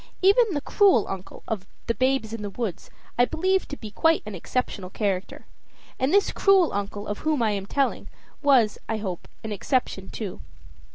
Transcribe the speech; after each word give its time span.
Even 0.23 0.55
the 0.55 0.61
"cruel 0.61 1.07
uncle" 1.07 1.43
of 1.47 1.67
the 1.85 1.93
"Babes 1.93 2.33
in 2.33 2.41
the 2.41 2.49
Wood" 2.49 2.81
I 3.19 3.25
believe 3.25 3.67
to 3.67 3.77
be 3.77 3.91
quite 3.91 4.23
an 4.25 4.33
exceptional 4.33 4.89
character. 4.89 5.45
And 5.99 6.11
this 6.11 6.31
"cruel 6.31 6.73
uncle" 6.73 7.05
of 7.05 7.19
whom 7.19 7.43
I 7.43 7.51
am 7.51 7.67
telling 7.67 8.09
was, 8.41 8.79
I 8.89 8.97
hope, 8.97 9.27
an 9.43 9.51
exception, 9.51 10.09
too. 10.09 10.41